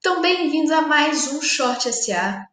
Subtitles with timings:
[0.00, 2.46] Então, bem-vindos a mais um Short SA,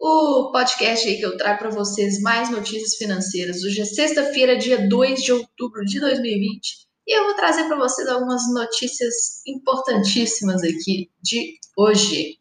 [0.00, 3.62] o podcast aí que eu trago para vocês mais notícias financeiras.
[3.62, 8.08] Hoje é sexta-feira, dia 2 de outubro de 2020, e eu vou trazer para vocês
[8.08, 9.14] algumas notícias
[9.46, 12.38] importantíssimas aqui de hoje.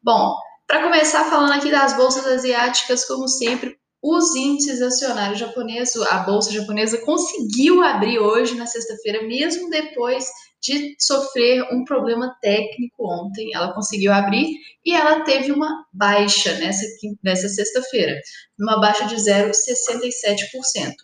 [0.00, 0.36] Bom,
[0.68, 6.50] para começar falando aqui das bolsas asiáticas, como sempre, os índices acionários japoneses, a bolsa
[6.50, 10.26] japonesa conseguiu abrir hoje, na sexta-feira, mesmo depois
[10.62, 13.54] de sofrer um problema técnico ontem.
[13.54, 16.84] Ela conseguiu abrir e ela teve uma baixa nessa,
[17.22, 18.18] nessa sexta-feira,
[18.58, 20.94] uma baixa de 0,67%.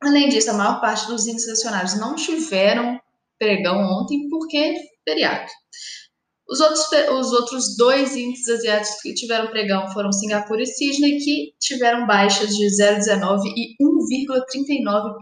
[0.00, 3.00] Além disso, a maior parte dos índices acionários não tiveram
[3.38, 5.50] pregão ontem porque feriado.
[6.48, 6.84] Os outros,
[7.18, 12.50] os outros dois índices asiáticos que tiveram pregão foram Singapura e Sydney, que tiveram baixas
[12.50, 15.12] de 0,19% e 1,39%,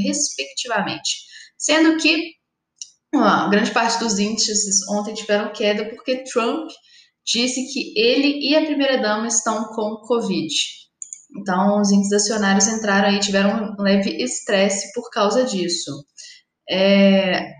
[0.00, 1.26] respectivamente.
[1.58, 2.32] Sendo que
[3.14, 6.68] a grande parte dos índices ontem tiveram queda porque Trump
[7.26, 10.54] disse que ele e a primeira-dama estão com Covid.
[11.36, 15.90] Então, os índices acionários entraram aí, tiveram um leve estresse por causa disso.
[16.70, 17.52] É,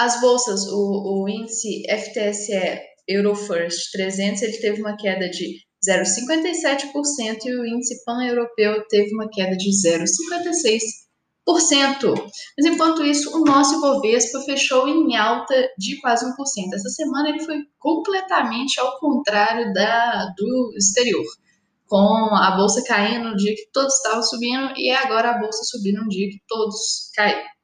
[0.00, 7.54] as bolsas, o, o índice FTSE Eurofirst 300, ele teve uma queda de 0,57% e
[7.54, 12.14] o índice pan-europeu teve uma queda de 0,56%.
[12.56, 16.30] Mas enquanto isso, o nosso Ibovespa fechou em alta de quase 1%.
[16.74, 21.26] Essa semana ele foi completamente ao contrário da, do exterior,
[21.86, 26.02] com a bolsa caindo no dia que todos estavam subindo e agora a bolsa subindo
[26.02, 27.59] no dia que todos caíram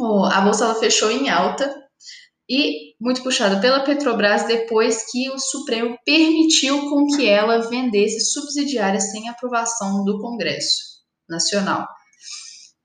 [0.00, 1.72] a bolsa ela fechou em alta
[2.48, 9.10] e muito puxada pela Petrobras depois que o Supremo permitiu com que ela vendesse subsidiárias
[9.10, 11.86] sem aprovação do Congresso Nacional.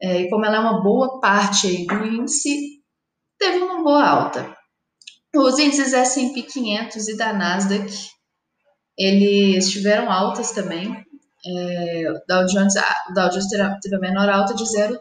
[0.01, 2.81] É, e como ela é uma boa parte do índice,
[3.37, 4.55] teve uma boa alta.
[5.35, 7.91] Os índices S&P 500 e da Nasdaq,
[8.97, 11.05] eles tiveram altas também.
[11.45, 12.73] É, o Dow Jones,
[13.09, 14.97] o Dow Jones teve a menor alta de 0,13%.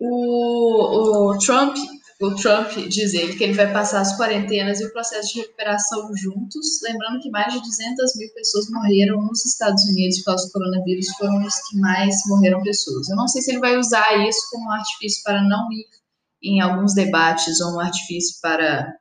[0.00, 1.76] O, o Trump,
[2.20, 6.14] o Trump diz ele que ele vai passar as quarentenas e o processo de recuperação
[6.16, 10.52] juntos, lembrando que mais de 200 mil pessoas morreram nos Estados Unidos por causa do
[10.52, 13.08] coronavírus, foram os que mais morreram pessoas.
[13.08, 15.86] Eu não sei se ele vai usar isso como um artifício para não ir
[16.42, 18.94] em alguns debates ou um artifício para,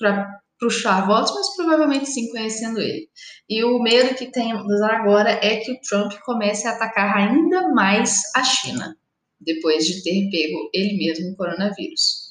[0.00, 3.08] para puxar votos, mas provavelmente sim, conhecendo ele.
[3.48, 8.20] E o medo que temos agora é que o Trump comece a atacar ainda mais
[8.34, 8.96] a China
[9.40, 12.28] depois de ter pego ele mesmo o coronavírus.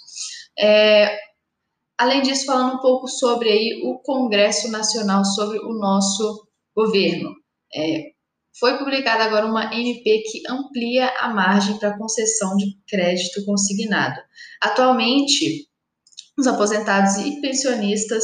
[0.59, 1.17] É,
[1.97, 7.33] além disso, falando um pouco sobre aí o Congresso Nacional, sobre o nosso governo.
[7.75, 8.11] É,
[8.59, 14.19] foi publicada agora uma MP que amplia a margem para concessão de crédito consignado.
[14.61, 15.67] Atualmente,
[16.37, 18.23] os aposentados e pensionistas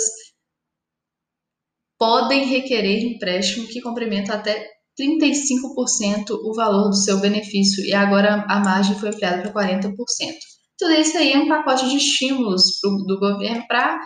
[1.99, 8.59] podem requerer empréstimo que complementa até 35% o valor do seu benefício e agora a
[8.59, 9.93] margem foi ampliada para 40%.
[10.77, 13.99] Tudo isso aí é um pacote de estímulos pro, do governo para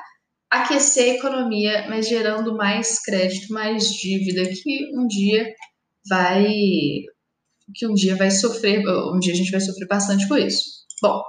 [0.50, 5.53] aquecer a economia, mas gerando mais crédito, mais dívida, que um dia
[6.09, 6.46] vai
[7.75, 8.81] que um dia vai sofrer,
[9.14, 10.64] um dia a gente vai sofrer bastante com isso.
[11.02, 11.22] Bom,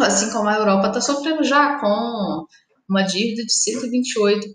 [0.00, 2.46] assim como a Europa está sofrendo já com
[2.88, 4.52] uma dívida de 128%,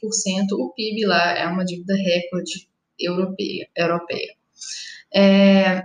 [0.53, 2.67] o PIB lá é uma dívida recorde
[2.99, 3.67] europeia.
[3.75, 4.35] europeia.
[5.13, 5.83] É,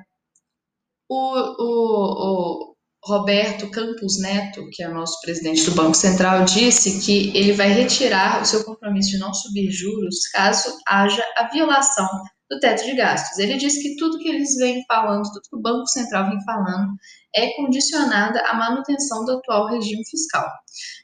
[1.08, 7.00] o, o, o Roberto Campos Neto, que é o nosso presidente do Banco Central, disse
[7.04, 12.06] que ele vai retirar o seu compromisso de não subir juros caso haja a violação
[12.50, 13.38] do teto de gastos.
[13.38, 16.92] Ele disse que tudo que eles vêm falando, tudo que o Banco Central vem falando,
[17.34, 20.46] é condicionada à manutenção do atual regime fiscal.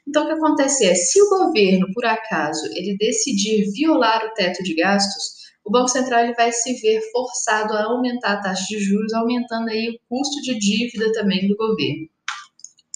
[0.07, 4.63] Então, o que acontece é, se o governo, por acaso, ele decidir violar o teto
[4.63, 8.79] de gastos, o Banco Central ele vai se ver forçado a aumentar a taxa de
[8.79, 12.07] juros, aumentando aí o custo de dívida também do governo.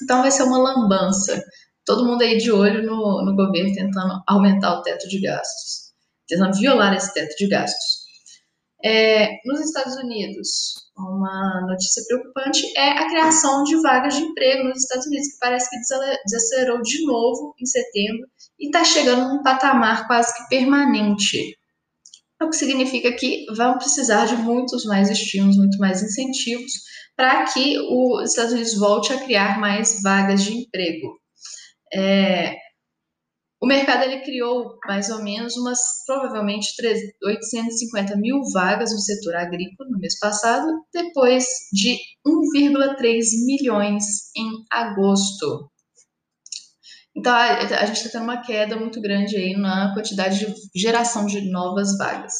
[0.01, 1.43] Então vai ser uma lambança.
[1.83, 5.93] Todo mundo aí de olho no, no governo tentando aumentar o teto de gastos,
[6.27, 8.07] tentando violar esse teto de gastos.
[8.85, 14.83] É, nos Estados Unidos, uma notícia preocupante é a criação de vagas de emprego nos
[14.83, 15.75] Estados Unidos, que parece que
[16.25, 18.27] desacelerou de novo em setembro
[18.59, 21.58] e está chegando num patamar quase que permanente
[22.41, 26.71] o que significa que vão precisar de muitos mais estímulos, muito mais incentivos
[27.15, 31.19] para que os Estados Unidos volte a criar mais vagas de emprego.
[31.93, 32.55] É,
[33.61, 36.69] o mercado ele criou mais ou menos umas, provavelmente,
[37.21, 44.05] 850 mil vagas no setor agrícola no mês passado, depois de 1,3 milhões
[44.37, 45.68] em agosto.
[47.19, 51.41] Então, a, gente está tendo uma queda muito grande aí na quantidade de geração de
[51.51, 52.33] novas vagas.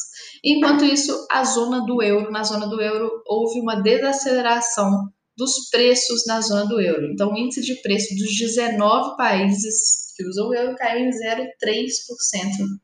[0.44, 4.90] Enquanto isso, a zona do euro, na zona do euro, houve uma desaceleração
[5.38, 7.12] dos preços na zona do euro.
[7.12, 11.48] Então, o índice de preço dos 19 países que usam o euro caiu em 0,3%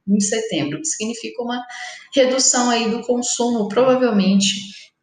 [0.07, 1.61] em setembro, que significa uma
[2.13, 4.53] redução aí do consumo, provavelmente,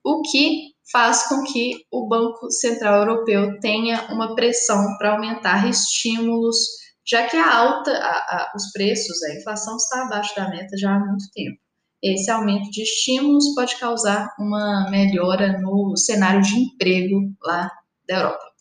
[0.05, 6.82] o que faz com que o Banco Central Europeu tenha uma pressão para aumentar estímulos,
[7.07, 10.95] já que a alta, a, a, os preços, a inflação está abaixo da meta já
[10.95, 11.59] há muito tempo.
[12.03, 17.71] Esse aumento de estímulos pode causar uma melhora no cenário de emprego lá
[18.09, 18.53] da Europa.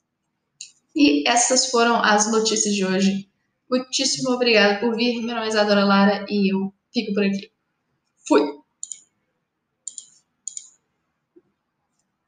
[0.95, 3.31] E essas foram as notícias de hoje
[3.71, 5.21] Muitíssimo obrigada por vir.
[5.21, 7.49] Meu nome é Isadora Lara e eu fico por aqui.
[8.27, 8.60] Fui!